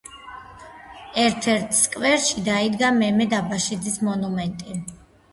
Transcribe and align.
ერთ-ერთ 1.23 1.75
სკვერში 1.79 2.41
დაიდგა 2.47 2.89
მემედ 3.01 3.35
აბაშიძის 3.41 3.99
მონუმენტი. 4.07 4.79